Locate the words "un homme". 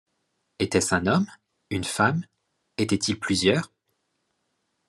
0.95-1.27